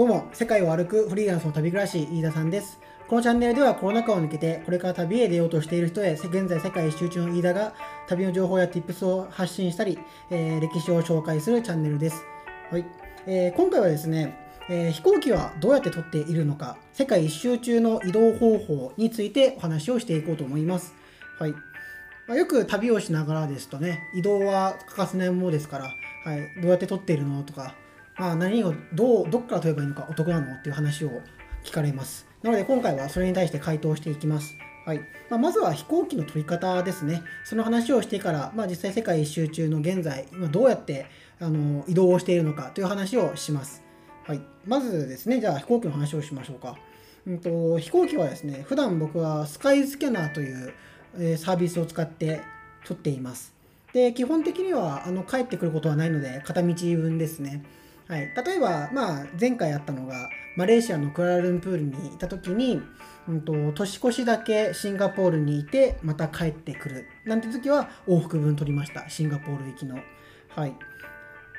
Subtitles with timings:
[0.00, 2.80] どうも、世界を歩くフリーランスの旅暮らし、飯田さんです。
[3.06, 7.74] このチャンネルではコロナ禍を抜けて、これから旅へ出ようとしている人へ、現在世界一周中の飯田が
[8.08, 9.98] 旅の情報や tips を発信したり、
[10.30, 12.22] えー、歴史を紹介するチャンネルです。
[12.70, 12.86] はい。
[13.26, 14.38] えー、今回はですね、
[14.70, 20.94] えー、飛行機はどうやって撮っているのか、世界一周中の移動方法についてお話をしていこうと思います。
[21.38, 21.52] はい。
[22.26, 25.84] まあ、よく旅をしながらですとね、移動は欠かせないものですから、
[26.24, 27.74] はい、どうやって撮っているのとか、
[28.32, 31.22] あ、何をどうどっから取ればいいのかお得なのっていう話を
[31.64, 32.26] 聞かれます。
[32.42, 34.56] なので今回はそれに対して回答していきます。
[34.84, 37.22] はいまあ、まずは飛行機の取り方ですね。
[37.44, 41.06] その話をしてから、まあ、実際世界一周中の現在、今どうやって
[41.38, 43.82] あの移動をしているのかという話をします。
[44.24, 46.76] はい、まずですね、じゃあ飛行機の話をしましょうか。
[47.26, 50.72] うんと、飛行機はですね、普段僕はスカイスキャナーという、
[51.18, 52.40] えー、サービスを使って
[52.84, 53.52] 撮っています。
[53.92, 57.62] で、基本的にはあの帰ってくることはないので、片道分ですね。
[58.10, 62.82] はい、例えば、まあ、前回あったのがマレーシアのクアラルンプールにいた時に、
[63.28, 67.06] うんと、年越しだけシンガポールにいてまた帰ってくる。
[67.24, 69.08] なんて時は往復分取りました。
[69.08, 70.00] シンガポール行きの。
[70.48, 70.74] はい、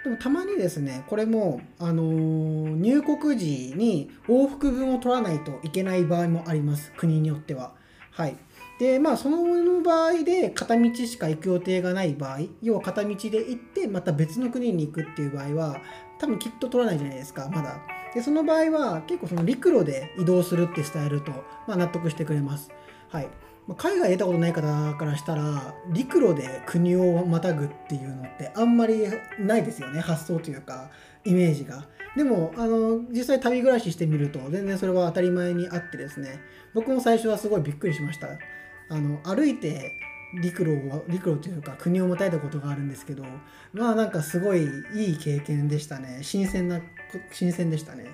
[0.04, 6.92] でもたまにですねこれも、あのー、入国時に往復分を取らないといけない場合もあります。
[6.98, 7.72] 国によっては。
[8.12, 8.36] はい。
[8.82, 15.78] でまあその場合で片道しか行く予定がない場合要は片道で行ってまた別の国に行くっていう場合は
[16.22, 17.82] 多分きっと取らないじゃないですかまだ。
[18.14, 21.32] でその場合は結構その陸路で移動するってスタイルと、
[21.68, 22.70] まあ、納得してくれます。
[23.10, 23.30] はい。
[23.78, 29.04] 海外出たことない方からしたら陸路で国をまたぐっていうのってあんまり
[29.40, 30.92] ないですよね発想というか
[31.26, 31.88] イメージが。
[32.16, 36.40] でもあの実際旅暮らししてみると全然それは当たり前にあってですね
[36.76, 38.28] 僕も最初はすごいびっくりしました。
[38.90, 39.98] あの歩いて
[40.34, 43.24] 陸路を陸路というか国をまたいだことがあるんですけど
[43.74, 46.20] まあなんかすごいいい経験でしたね。
[46.22, 46.80] 新鮮な
[47.32, 48.06] 新鮮でしたね。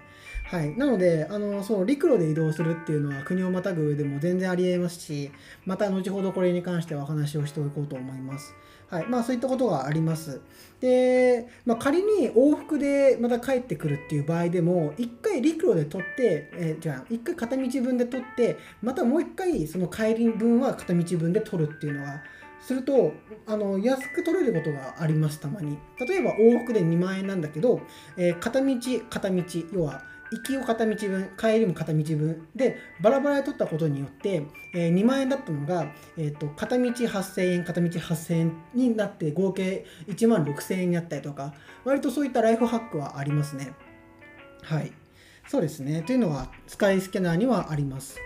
[0.45, 0.75] はい。
[0.77, 5.31] なのであのそう陸路で移動するっていうのは国をまたぐ上でも全然ありえますし
[5.65, 8.55] また後ほどこれに関してはお話をしておこうと思います。
[8.89, 9.07] はい。
[9.07, 10.41] まあそういったことがあります。
[10.79, 22.21] で、まあ、仮に往復でまた帰ってくるっていう場合でも1回陸路で取って、えー、じゃあ1回片道分で取ってまたもう1回その帰り分は片道分で取るっていうのは
[22.61, 23.13] すると
[23.45, 25.77] あの安く取れることがありますたまに。
[25.99, 27.81] 例えば往復で2万円なんだけど、
[28.15, 28.75] えー、片道
[29.09, 29.43] 片道
[29.73, 41.53] 要は行きを片道分帰りも片道分でバラバラで取ったことによって、えー、2万円だったのが、えーと、片道8000円片道8000円になって合計1万6000円になったりとか
[41.85, 43.71] 割とそういったライフハックはありますね。
[44.63, 44.91] はい。
[45.47, 46.01] そうですね。
[46.01, 48.19] というのはスカイスキャナーにはあります。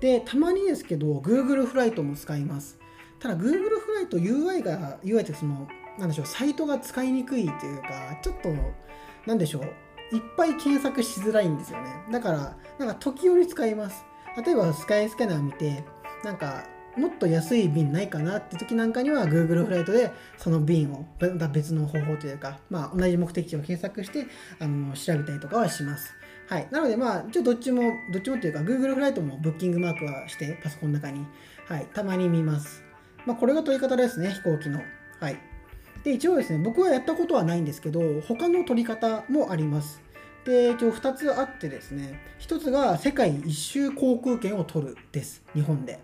[0.00, 2.78] でたまにですけど Google フライトも使います。
[3.20, 8.52] ただ Google フライト UI が UI ってそのなんでしょうサイトが使いにくいというかちょっと
[9.26, 9.87] なんでしょう。
[10.12, 12.04] いっぱい検索しづらいんですよね。
[12.10, 14.04] だから、なんか時折使います。
[14.44, 15.84] 例えばスカイスキャナー見て、
[16.24, 16.64] なんか
[16.96, 21.04] もっと安い便ないかなって時なんかには Google フライトでその便を
[21.52, 24.26] 別の方法というか、まあ、同じ目的地を検索して
[24.58, 26.14] あの調べたりとかはします。
[26.48, 26.68] はい。
[26.70, 31.26] なのでまあ、一応どっちも、どっちもっていうか Google フライトもブッキングマークはしてパソコンの中に、
[31.68, 32.82] はい、たまに見ます。
[33.26, 34.80] まあ、これが取り方ですね、飛行機の。
[35.20, 35.47] はい。
[36.08, 40.00] で、一応ですね、僕はやったことはないんですけど、他の取り方もあります。
[40.46, 46.00] で、一応2つあってですね、1つが世界一周航空券を取るです、日本で。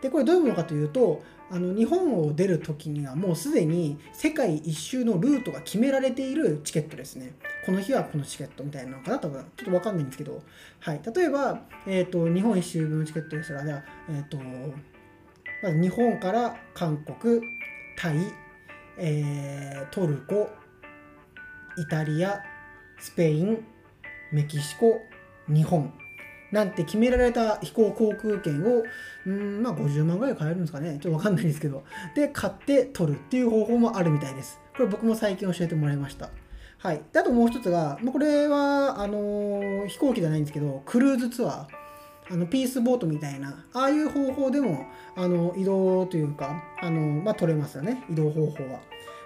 [0.00, 7.34] で、これどういうものかというと、あの日本を出るときにはもうすでに世界一周のルートが決められているチケットですね。
[7.66, 9.44] この日はこのチケットみたいなのかな多分。
[9.58, 10.42] ちょっとわかんないんですけど。
[10.80, 11.02] はい。
[11.14, 14.38] 例えば、え、ー、と、日本一周分のチケットでしたら、えっ、ー、と、
[15.62, 17.42] まず日本から韓国、
[17.98, 18.16] タイ、
[18.98, 20.50] えー、トルコ、
[21.78, 22.42] イタリア、
[22.98, 23.64] スペイン、
[24.32, 25.00] メキシコ、
[25.48, 25.92] 日本
[26.54, 28.84] なんて決められた飛行航空券を、
[29.26, 30.98] うん、まあ50万ぐらい買えるんですかね。
[31.02, 31.82] ちょっとわかんないですけど。
[32.14, 34.60] で、買って取るっていう方法もあるみたいです。
[34.76, 36.30] これ僕も最近教えてもらいました。
[36.78, 37.02] はい。
[37.12, 41.83] であともう一つが、まあ、これは、あのー、飛行機じゃないんですけど、クルーズツアー。
[42.30, 48.04] あのピースボートみたいな、ああいう方法でも、あの、移動というか、あの、まあ、取れますよね。
[48.10, 48.80] 移動方法は。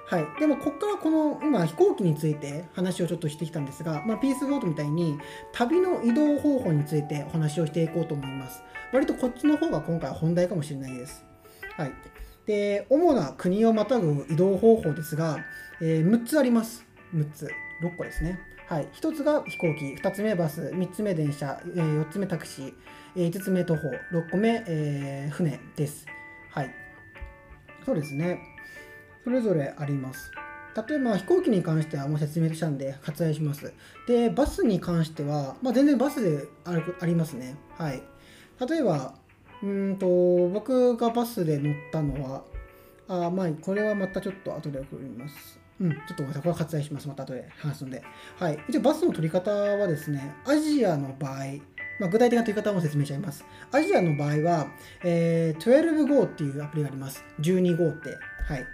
[0.09, 5.19] はい、でもここからこの今飛行機について話をちょっとしてきたんですが、まあ、ピースボートみたいに
[5.53, 8.63] 旅の移動方法についてお話をしていこうと思います。
[8.91, 11.27] 割とこっちの方が今回は本題かもしれないです、
[11.77, 11.93] はい、
[12.47, 15.45] で主な国をまたぐ移動方法ですが、
[15.83, 16.87] えー、6つあります。
[17.15, 17.51] 6つ。
[17.83, 18.41] 6個ですね。
[18.69, 19.95] はい、1つが飛行機。
[19.95, 20.61] 2つ目バス。
[20.75, 22.73] 3つ目電車、えー、4つ目タクシー、
[23.17, 23.89] えー、5つ目徒歩。
[24.13, 26.05] 6個目、えー、船です。
[26.51, 26.75] はい。
[27.87, 28.39] そうですね。
[29.25, 30.31] それぞれあります。
[30.87, 33.73] 例えば飛行機に関してはもう説明したんで割愛します。
[34.07, 37.57] で、バスに関しては、まあ、全然バスであるありますね。
[37.79, 38.03] はい。
[38.69, 39.15] 例えば、
[39.63, 40.07] うんと、
[40.51, 42.45] 僕がバスで乗ったのは、
[43.09, 45.58] あまあ、これはまたちょっと後で送ります。
[45.81, 47.07] うん、ちょっとまたこれは割愛します。
[47.07, 48.03] また後で話すので。
[48.39, 48.59] はい。
[48.69, 51.45] 一応バスの取り方はですね、アジアの場合、
[52.01, 53.45] まあ、具体的な取り方も説明しちゃいます。
[53.71, 54.67] アジアの場合は、
[55.05, 57.25] えー、12 g っていうアプリがあります。
[57.41, 58.11] 12Go って。
[58.45, 58.67] はい。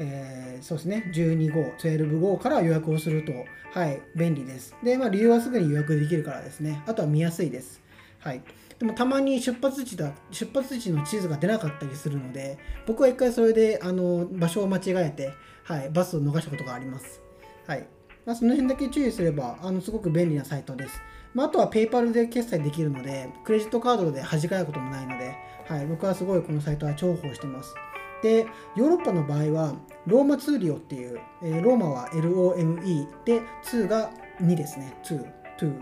[0.00, 3.32] えー、そうですね、12号、12号から予約をすると、
[3.72, 4.76] はい、便利です。
[4.82, 6.82] で、まあ、理由はすぐに予約できるからですね。
[6.86, 7.82] あとは見やすいです。
[8.20, 8.42] はい。
[8.78, 15.32] でもたまに出発地だ出発地の地図が出なかったりするので、僕は一回それであの場所を間違えて、
[15.68, 17.20] はい、バスを逃したことがあります。
[17.66, 17.86] はい。
[18.24, 20.98] まあ、その辺だけ注意すれば、あのすごく便利なサイトです。
[21.34, 25.36] まあ、あとは PayPal で決済できるので、クレジットカードで弾かれることもないので、
[25.68, 27.74] はい、僕はすごいこのサイトは重宝してます。
[28.22, 29.74] で、ヨーロッパの場合は、
[30.06, 34.10] ローマツーリオっていう、えー、ローマは LOME で、2が
[34.40, 34.96] 2ですね。
[35.04, 35.22] 2、
[35.58, 35.78] 2。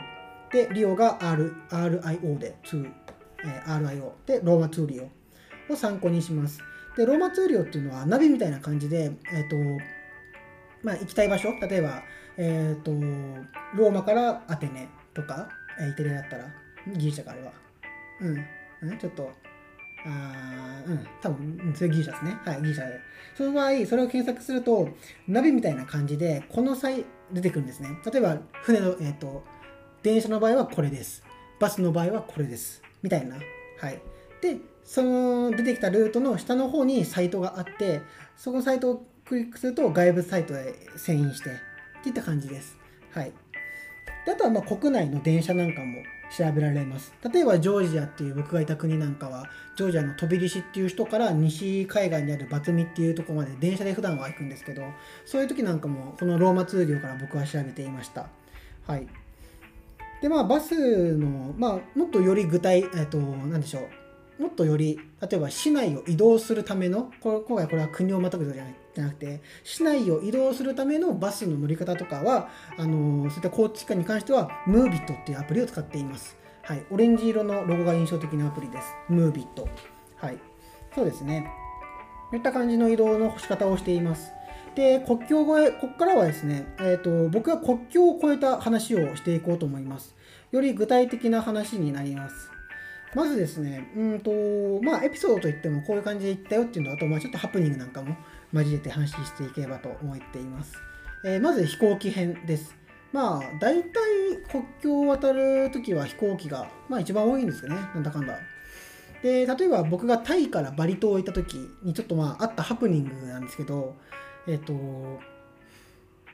[0.51, 2.91] で、リオが R RIO で、2、
[3.45, 6.61] えー、RIO で、ローマツーリオを参考にします。
[6.97, 9.57] で、ローマツーリオっていうのはナビみたいな感じで、えっ、ー、と、
[10.83, 12.03] まあ、行きたい場所、例えば、
[12.37, 12.93] えっ、ー、と、
[13.77, 15.49] ローマからアテネとか、
[15.81, 16.45] え、イタリアだったら、
[16.97, 17.53] ギリシャかあれは。
[18.21, 18.89] うん。
[18.91, 19.31] うん、ちょっと、
[20.07, 22.39] あうん、多分、それギリシャですね。
[22.45, 23.01] はい、ギリシャで。
[23.35, 24.89] その場合、それを検索すると、
[25.29, 27.91] ナビみたいな感じで、この際出てくるんですね。
[28.11, 29.45] 例えば、船の、えっ、ー、と、
[30.03, 31.25] 電車の場合はこれです。
[31.59, 32.83] バスの場合はこれです。
[33.03, 33.37] みたいな。
[33.81, 34.01] はい。
[34.41, 38.01] で、その出てきたルートの下の方にサイトがあって、
[38.37, 41.53] そのサイトをクリックすると外部サイトで遷移して、っ
[42.05, 42.79] ていった感じです。
[43.11, 43.33] はい。
[44.25, 46.03] であとはま国内の電車なんかも
[46.37, 47.13] 調べられます。
[47.33, 54.85] 例えばジョージアっていう僕がいた国なんかは、ジョージアの飛びリシっていう人から西海岸にあるバツミっていうとこまで電車で普段は行くんですけど、
[55.25, 58.29] そういう時なんかもこのローマ通業から僕は調べていました。
[58.87, 59.07] はい。
[60.23, 64.06] で、まあバスの、まあもっとより具体、えっと、なんでしょう。
[64.39, 76.37] もっとより例えば市内を移動するためのこれ今回これは国をまたぐじゃないじゃなくて市内を移動するためのバスの乗り方とかはあのそういった交通機関に関してはムービットっていうアプリを使っています。
[76.63, 78.93] はい、オレンジ色のロゴが印象的なアプリです。
[79.09, 79.69] ムービット。
[80.17, 80.39] はい、
[80.95, 81.47] そうですね。
[82.31, 84.33] こういった感じの移動の仕方をしています。
[84.75, 90.17] で、国境越え、ここからはですね、えーと、僕は国境を越えた話をしていこうと思います。
[90.51, 92.56] より具体的な話になります。
[93.17, 94.31] まずですね、うんと、
[94.83, 98.15] まあ、エピソードといってもこういう感じで言ったよっていうのと、あと、まあ、ちょっとハプニングなんかも
[98.53, 100.75] 交えて話していければと思っています。
[101.25, 102.77] えー、まず飛行機編です。
[103.15, 103.91] まあ、大体
[104.53, 108.35] 国境を渡るときは飛行機が、まあ、一番多いんですよね、なんだかんだ。
[109.23, 113.97] で、例えば僕がタイからバリ島行ったときにちょっとまあ、あったハプニングなんですけど、
[114.47, 114.75] えっ、ー、と、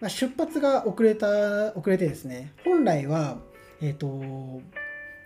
[0.01, 3.39] まあ、出発が遅れた、遅れてですね、本来は、
[3.81, 4.63] えっ、ー、と、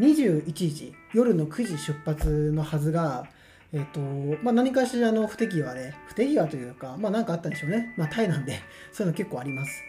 [0.01, 3.27] 21時夜の9時出発のはずが、
[3.73, 4.01] え、ー、と
[4.43, 8.61] まあ、何かしらの不手際で不手際というか、まあ、何かあったんでしょうね、まあ、タイなんで
[8.93, 9.83] そういうの結構あります。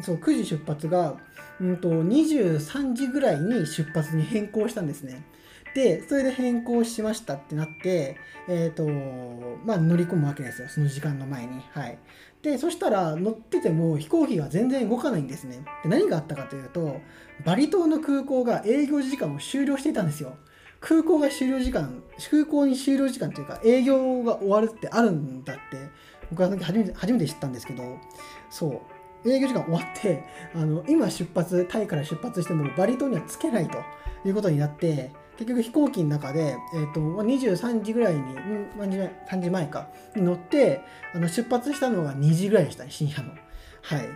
[0.00, 1.16] そう9時出発が、
[1.60, 5.24] うんと、23時ぐらいに出発に変更したんですね。
[5.74, 8.16] でそれで変更しましたってなって
[8.48, 8.86] えっ、ー、と
[9.64, 10.68] まあ乗り込むわけですよ。
[10.68, 11.60] その時間の前に。
[11.72, 11.98] はい。
[12.42, 15.64] でそしたら乗ってても飛行機が全然動かないんですね。
[15.82, 17.00] で何があったかというと
[17.44, 20.36] バリ島の空港が営業時間を終了していたんですよ。
[20.80, 25.62] 空港が終了時間空港に終了時間というか営業が終わるってあるんだって
[26.30, 27.98] 僕は初めて初めて知ったんですけど
[28.50, 29.02] そう。
[29.24, 33.78] 営業時間終わってあの今出発タイから出発してもバリ島には着けないと
[34.24, 35.12] いうことになって
[35.42, 38.20] 結局飛行機の中で、えーと、23時ぐらいに、
[38.76, 40.82] ?3 時前か、に乗って、
[41.14, 43.32] あの出発したのが2時ぐらいでしたね、深夜の。
[43.82, 44.08] はい。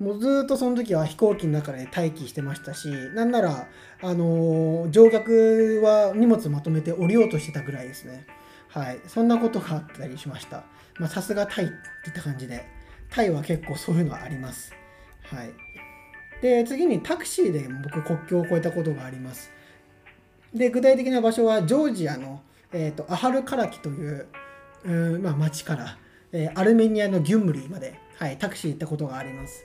[0.00, 3.66] もうずっとその時は飛行機の中で待機してましたし、なんなら、
[4.00, 8.26] あのー、乗客は荷物まとめて降りようとしてたぐらいですね。
[8.68, 9.00] はい。
[9.08, 10.64] そんなことがあったりしました。
[10.98, 11.74] ま、さすがタイって
[12.08, 12.64] いった感じで、
[13.10, 14.72] タイは結構そういうのはあります。
[15.24, 15.50] はい。
[16.40, 19.52] で、次にタクシーで僕国境を越えたことがあります。
[20.54, 22.42] で具体的な場所はジョージアの、
[22.72, 24.26] えーと、アハルカラキという
[24.84, 25.98] う、まあ、町から、
[26.32, 29.64] えー、アルメニアのギュンブリーまで、はい、タクシー行ったことがあります。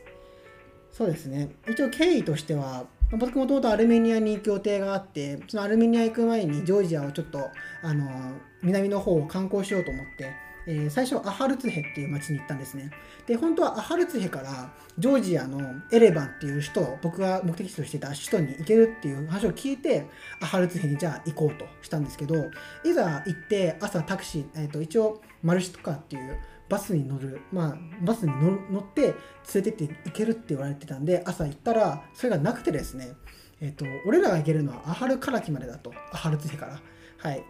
[0.91, 1.49] そうですね。
[1.69, 7.49] 一応経緯としては、僕もともとアルメニアに行く予定があって、そのアルメニア行く前にジョージアをちょっと、
[7.83, 10.31] あの、南の方を観光しようと思って、
[10.67, 12.91] えー、最初アハルツヘっていう町に行ったんですね。
[13.27, 20.05] で、本当はアハルツヘからジョージアのエレバンっていう首都、僕が目的地としてた首都に行けるっていう話を聞いて、
[20.41, 22.35] アハルツヘにじゃあ行こうとしたんですけど、
[22.83, 28.31] いざ行って朝タクシー、えー、と一応マルシトカっていうバスに乗る、まあ、バスに
[28.71, 29.13] 乗って
[29.53, 33.13] 連れてって行けるって言われてたんで朝行ったらそれがなくてですね、
[33.61, 36.81] えっと俺らが行けるのはアハルカラキまでだとアハルツヘから
[37.19, 37.43] はい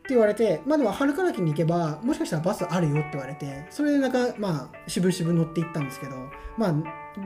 [0.00, 6.16] って言われて、まあでも、春からきに行けば、もしかしたらバスあるよって言われて、それでなんか、まあ、しぶしぶ乗って行ったんですけど、
[6.56, 6.74] まあ、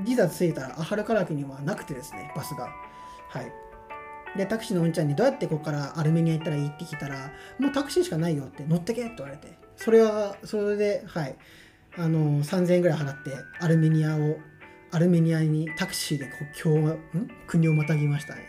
[0.05, 2.69] いざ着いたら、春からきにはなくてですね、バスが。
[3.29, 3.53] はい。
[4.37, 11.37] で、タクシーのうんちゃんにどうやってここからアルメニア行ったらいいって聞いたら、もうタクシーしかないよって乗ってけって言われて、それは、それで、はい、
[11.97, 14.37] あの、3000円ぐらい払って、アルメニアを、
[14.91, 16.99] アルメニアにタクシーで国境ん？
[17.47, 18.43] 国をまたぎましたね。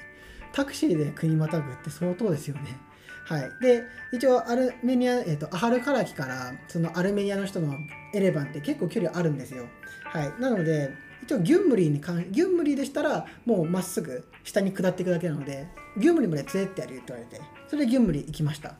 [0.53, 2.77] タクシーで国またぐって相当ですよね。
[3.25, 7.75] はい、で一応アルメニア、えーと、アハルカラキからそのアルメニアの人の
[8.13, 9.65] エレバンって結構距離あるんですよ。
[10.03, 10.91] はい、なので
[11.23, 15.67] 一応ギュンムリーに関ギュンムリーでしたらもうまっすぐ下に下っていくだけなので
[15.97, 18.75] ギュンムリーまで連れてってやるって言われてそれでギュンムリー行きました。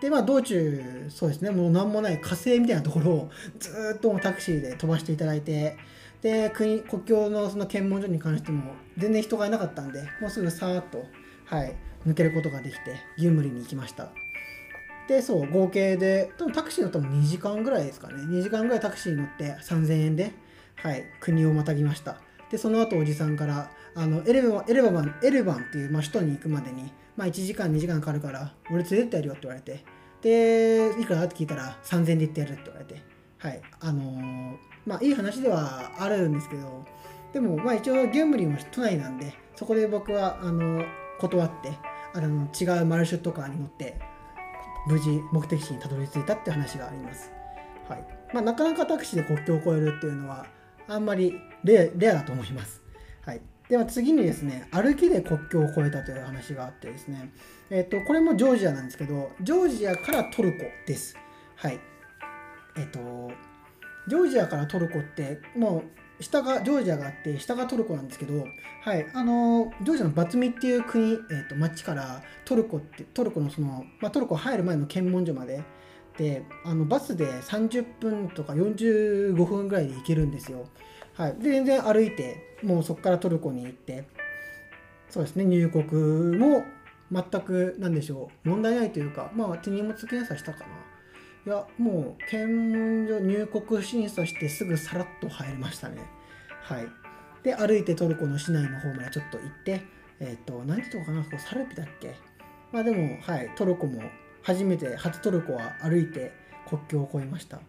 [0.00, 5.76] でまあ道中そうですねもう何もない火星みたいなところをずっとタクシーで飛ばしていただいて
[6.22, 11.04] で国国境のその検問所に関しても全然人がいなかったんでもうすぐさーっと
[11.48, 11.74] はい。
[12.06, 14.08] 抜けることができてユームリに行きました。
[15.08, 18.14] でそう合計で多分タクシー乗ったの2時間ぐらいですかね。
[18.24, 20.32] 2時間ぐらいタクシーに乗って3000円で
[20.76, 22.18] はい国をまたぎました。
[22.50, 29.84] でその後おじさんからあのエレバエレバンエレバンっていう、まあ、首都に行くまでに、まあ、1時間2時間かかるから俺連れてってやるよって言われて。
[30.20, 33.02] でいくらって聞いたら3000円で行ってやるって言われて。
[33.38, 36.84] はいあのー、まあいい話ではあるんですけど
[37.32, 40.84] でもまあ一応ギュンブリも都内なんでそこで僕はあの
[41.20, 41.72] 断って
[42.14, 43.98] あの違うマルシュットカーに乗って
[44.86, 47.30] 無事目的地にたどり着いたって話があります。
[47.88, 50.46] はいまあ、なかなかタクシーで国境を越えるっていうのは
[50.86, 51.34] あんまり
[51.64, 52.82] レアだと思います。
[53.24, 57.30] はい、では次にですね歩きで国境を越えたという話があってですね、
[57.70, 61.16] えっとこれもジョージアなんですけどジョージアからトルコです。
[61.56, 61.80] はい
[62.76, 62.98] えっと
[64.08, 68.44] ジョージアからトルコってもう下がジョージアがあって下がトルコなんですけど、
[68.82, 75.62] はいあのジョージアのバツミっていう国、えーと、町からトルコってトルコのその、まあ、トルコ入る前の検問所まで
[76.16, 80.66] であのバスで30分とか45分ぐらいで行けるんですよ。
[81.14, 84.04] はい、で全然歩いてもうそこからトルコに行って
[85.08, 86.64] そうですね入国も
[87.10, 90.66] 全く何でしょう問題ないというかまあ手荷物検査したかな
[91.48, 95.96] いやもう検問所入国審査してすぐさらっと入りましたね。
[96.60, 96.86] はい。
[97.42, 99.80] で歩いてトルコの市内の方までちょっと行って
[100.20, 102.16] えっ、ー、と何て言うのかなこサルピだっけ？
[102.70, 104.02] まあでもはいトルコも
[104.42, 106.32] 初めて初トルコは歩いて
[106.68, 107.60] 国境を越えました。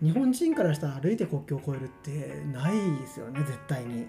[0.00, 4.06] 日本人からしたら歩いて国境を越えるってないですよね絶対に。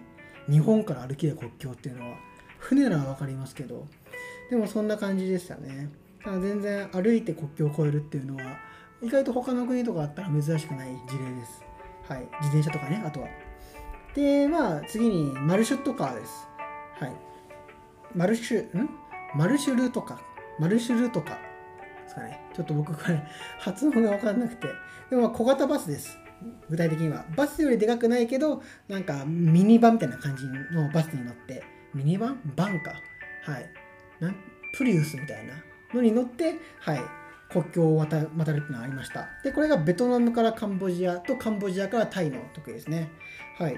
[0.47, 2.17] 日本から歩きで国境っていうのは。
[2.59, 3.87] 船なら分かりますけど。
[4.51, 5.89] でもそんな感じでしたね。
[6.23, 8.57] 全然歩いて国境を越えるっていうのは
[9.05, 11.63] 意外と他の国とかあったら珍しくない事例です。
[12.09, 12.27] はい。
[12.41, 13.27] 自転車とかね、あとは。
[14.15, 16.47] で、まあ、次に、マルシュットカーです。
[16.99, 17.11] はい。
[18.15, 18.89] マルシュ、ん？
[19.35, 20.19] マルシュルとか、
[20.59, 21.37] マルシュルとか
[22.03, 22.41] ですかね。
[22.55, 23.21] ちょっと僕これ、
[23.59, 24.69] 発音がわかんなくて。
[25.09, 26.17] でも、小型バスです。
[26.69, 27.25] 具体的には。
[27.35, 32.39] バスよりでかくないけど、なんか、ミニバンみたいな感じのバスに乗って、ミニバン？
[32.55, 32.93] バンか。
[33.43, 33.69] はい。
[34.19, 34.33] な
[34.77, 35.53] プリウスみたいな
[35.93, 37.24] のに乗って、はい。
[37.51, 39.27] 国境を渡るっていうのがありました。
[39.43, 43.09] で、これがベトナムからカンボジアとカンボジアからタイの時ですね。
[43.57, 43.77] はい。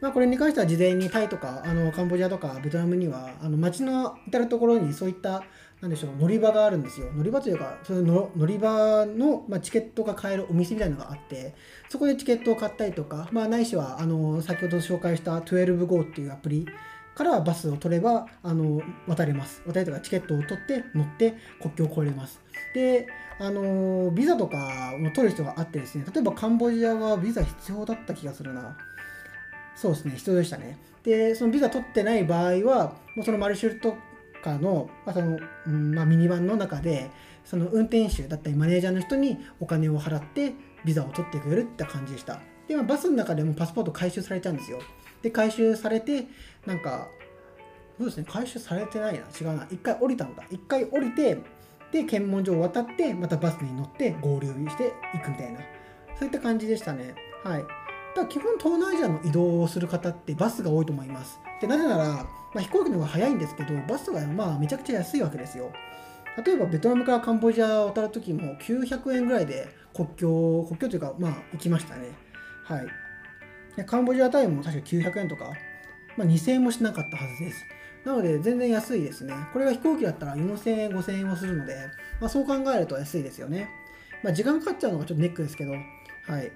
[0.00, 5.44] まあ、これに関しては事前にタイとかあのカンボジアとかベトナムにはあの街の至る所にそういった
[5.80, 11.54] なんでしょう乗り場があるんですよ乗り場というかその乗り場の、まあ、チケットが買えるお店みたいなのがあって
[11.88, 16.66] そこでチケットを買ったりとか、まあ、ないしはあの先ほど紹介した 12GO っていうアプリ
[17.14, 22.43] からバスを取ればあの渡れます渡れとかチケットを取って乗って国境を越えれます
[22.74, 23.06] で
[23.38, 28.76] あのビザとかも取る人があってですね例えばカンボジアはビザ必要だった気がするな。
[29.76, 30.78] そうですね必要でしたね。
[31.02, 33.96] でそのビザ取ってない場合はもうそのマルシュルと
[34.42, 37.10] かの,、まあそのうんまあ、ミニバンの中で
[37.44, 40.52] その運転手だったりマネージャーの人にお金を払って
[40.84, 42.40] ビザを取ってくれるって感じでした。
[42.68, 44.80] で、まあ、バスの中でもパスポート回収されちゃうんですよ。
[45.22, 46.26] で回収されて
[46.66, 47.08] なんか
[47.98, 49.20] そうですね回収されてないな。
[49.40, 49.66] 違うな。
[49.70, 50.44] 一回降りたんだ。
[50.50, 51.38] 一回降りて
[51.94, 55.60] で検問所を渡ってまたバスに乗って合流していくみたいな。
[56.18, 57.14] そういった感じでしたね。
[57.44, 57.64] はい。
[58.16, 61.38] だ基本東南アジアの移動をする方ってバスが多いと思います。
[61.60, 65.72] でなぜなら、まあ、飛行機の方が早いんですけどバスがまあめちゃくちゃ安いわけですよ。
[66.44, 72.08] 例えばベトナムからカンボジアを渡るときも900円ぐらいで国境国境というかまあ行きましたね。
[72.64, 72.82] は
[73.78, 73.86] い。
[73.86, 75.52] カンボジアタイムも確か900円とか、
[76.16, 77.64] まあ、2000円もしなかったはずです。
[78.04, 79.34] なので全然安いですね。
[79.52, 81.76] これが飛行機だったら4000円、5000円もするので、
[82.20, 83.68] まあ、そう考えると安いですよね。
[84.22, 85.78] まあ、時間かかっちゃうのがちょっとネックですけど、は
[86.38, 86.52] い。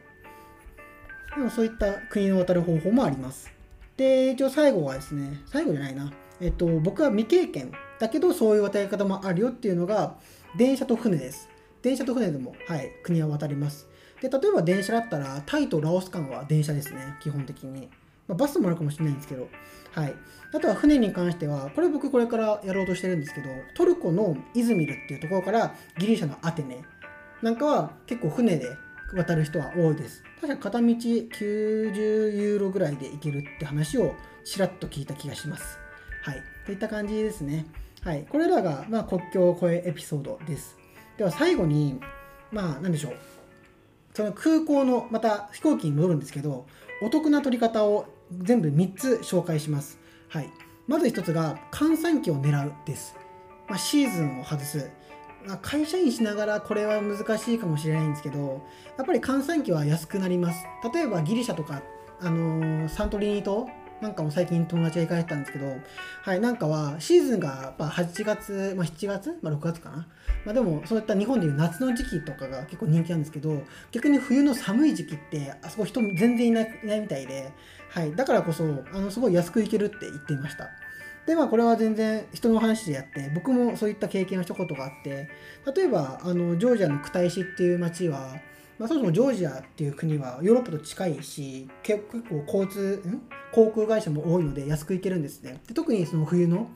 [1.36, 3.50] でもそういった国を渡る方法もあります。
[3.96, 6.12] で、一応最後はですね、最後じゃないな。
[6.40, 10.16] えっと、僕は未経験だけどそういう渡り方もあるよっていうのが、
[10.56, 11.48] 電車と船です。
[11.82, 13.88] 電車と船でも、はい、国は渡ります。
[14.20, 17.88] で、例えば電車だったら、タイとラオス間は電車ですね、基本的に。
[18.28, 19.48] まあ、バスもあるかもしれないんですけど、
[19.92, 20.14] はい。
[20.52, 26.82] あとは船に関しては、これ僕これからやろうとしてるんですけど、トルコのイズミルっていうところからギリシャのアテネ
[27.42, 28.76] なんかは結構船で
[29.14, 30.22] 渡る人は多いです。
[30.40, 31.92] 確か片道90
[32.36, 35.78] ユーロぐらいで行けるって話をちらっと聞いた気がします。
[36.22, 36.42] はい。
[36.66, 37.66] といった感じですね。
[38.02, 38.26] はい。
[38.28, 40.76] これらが、まあ、国境を越えエピソードです。
[41.16, 42.00] では最後に、
[42.52, 43.16] まあ、何でしょう。
[44.14, 46.66] その空港の、また飛行機に戻るんですけど、
[47.02, 49.98] お得な取り方を全部3つ紹介します。
[50.28, 50.50] はい。
[50.86, 53.14] まず1つが、閑散期を狙うです。
[53.68, 54.90] まあ、シーズンを外す。
[55.46, 58.62] あ会社員しながらこれは難しいかもしれないんですけど
[58.96, 61.82] やっぱり閑散期は安くなります例えばギリシャとか、
[62.20, 63.68] あのー、サントリーニ島
[64.00, 65.76] なんかも最近友達が行かれてたんですけど、
[66.22, 69.96] はい、なんかはシーズンがやっぱ8月、まあ、7月、まあ、6月かな、
[70.44, 77.52] まあ、でもそういった日本でいう夏の時期とかが結構人気なんですけど逆に冬の寒い時期ってあそこ人全然いないいないみたいで、
[77.90, 80.68] はい、だからこそあのすごい安く行けるって言っていました。
[81.26, 85.28] でまあこれは全然人の話でやって僕もそういった経験をしたことがあって
[85.76, 88.36] 例えばあのジョージアのクタイシっていう町は、
[88.78, 93.22] まあ、そもそもジョージアっていう国はヨーロッパと近いし結構交通ん？
[93.52, 96.70] 航空会社も多いので安く行けるんですねで特にその冬の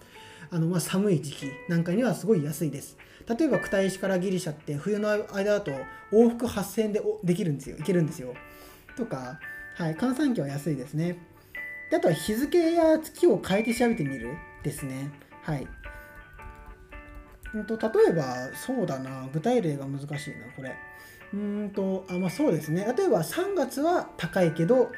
[0.50, 2.96] あのまあ寒い時期なんかにはすごい安いです
[3.28, 5.70] 例えばクタイシからギリシャって冬の間だと
[6.12, 8.34] 往復8000円でできるんですよ行けるんですよ
[8.96, 9.38] とか
[9.76, 11.18] はい閑散期は安いですね
[11.90, 15.10] であとは日付や月を変えて調べてみるですね。
[15.42, 15.66] はい。
[17.54, 20.74] うんと例えば、そうだな、具体例が難しいな、これ。
[21.34, 22.84] うんと、あ、まあそうですね。
[22.96, 24.90] 例えば3月は高いけど、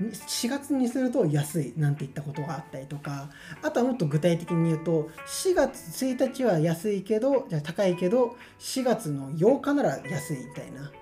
[0.00, 3.30] 4月にすると安いなんて言ったことがあったりとか
[3.62, 10.92] あとはもっと具体的に言うと4月1日は安いけどじゃ高いけど4月の8日なら安いみたいな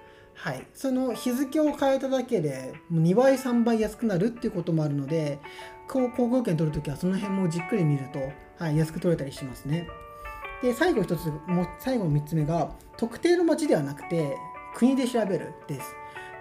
[0.45, 5.39] はい、その日付を変えただけで2倍3倍安くなるっていうこともあるので
[5.89, 8.19] 航空券取るときはその辺もじっくり見ると、
[8.63, 9.89] はい、安く取れたりしますね。
[10.61, 14.37] で最後1つも最後の3つ目が特定の町ではなくて
[14.75, 15.95] 国で調べるです。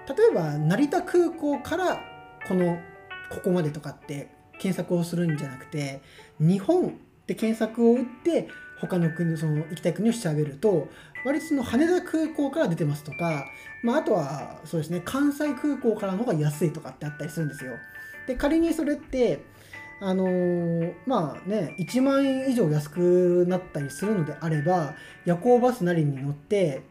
[0.07, 2.01] 例えば成田空港から
[2.47, 2.77] この
[3.29, 6.01] ここまでとかって検索をするんじゃなくて
[6.39, 6.91] 日本っ
[7.25, 10.89] て検索を打って他の国その行きたい国を調べると
[11.25, 13.45] 割とその羽田空港から出てますとか、
[13.81, 17.71] まあ、あとはそうですね関西空港からの方が安いとかってあったりするんですよ。
[18.27, 19.43] で仮にそれって
[20.01, 26.81] あのー、まあね1万円以上安くなったりするのであれば夜行バスなりに乗って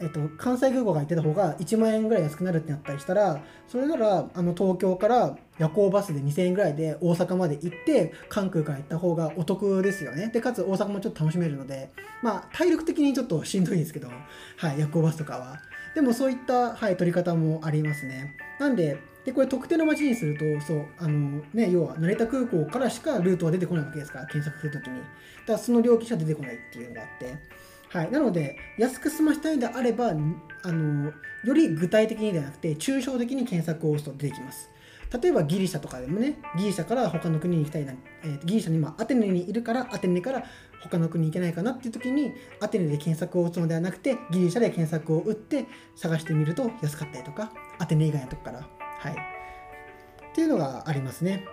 [0.00, 10.30] えっと、関西空港が行ってた方が1万円ぐらい安くなるってなったりしたらそれならあの東京から夜行バスで2000円ぐらいで大阪まで行って関空から行った方がお得ですよね。
[10.32, 11.90] でかつ大阪もちょっと楽しめるので
[12.22, 14.08] まあ体力的にちょっとしんどいんですけど、
[14.56, 15.60] はい、夜行バスとかは。
[15.94, 18.36] でもそういった、はい、取り方もありますね。
[18.58, 24.98] なんででこれ特定の街にするとそうあの、ね、要は成田空港からしかルートは出てこないわけですから検索するときに。
[24.98, 27.64] だからその料金しか出てこないっていうのがあって。
[27.94, 30.14] はい、なので安く済ましたいのであればあ
[30.72, 31.12] の
[31.44, 34.68] より具体的にではなくて抽象的に検索を押すと出てきます。
[35.22, 37.92] 例えばギリシャとかでもねギリシャから他の国に行きたいな、
[38.24, 40.44] えー、ギリシャに今アテネにいるからアテネから
[40.82, 48.66] 他の国に行けないかなっていう時にアテネで検索を打つのではなくてギリシャで検索を打って探してみると安かったりとかアテネ以外のとこから。
[48.98, 49.12] はい。
[49.12, 51.44] っていうのがありますね。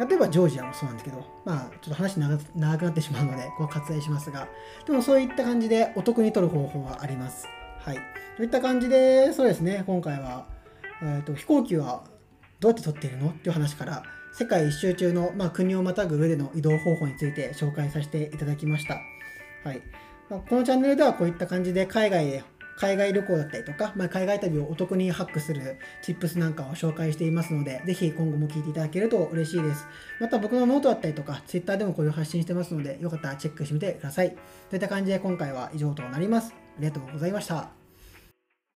[0.00, 4.48] 例えばジョージアもそうなんですけど、まあ、ちょっと話長くなってしまうので、こう割愛しますが、
[4.86, 7.46] でもそういった感じでお得に取る方法はあります。
[7.80, 7.98] はい。
[8.38, 10.46] といった感じで、そうですね、今回は、
[11.02, 12.04] えーと、飛行機は
[12.60, 18.94] どうやって取っているのっていう話から、世界一周中の、まあ、国をまたぐ上での移動方法について紹介させていただきました。
[19.64, 19.82] はい。
[20.30, 22.44] まあ、このチャンネルではこういった感じで海外で
[22.80, 29.86] 海外旅行だったりとか、まあ、海外旅をお得にハックする tips なんかを紹介していますので、ぜひ今後も聞いていただけると嬉しいです。
[30.18, 34.34] また僕のノートだったりとか、Twitter でもこういう発信してますので、よかったらチェックしてみてください。
[34.70, 36.54] といった感じで今回は以上となります。
[36.54, 37.79] ありがとうございました。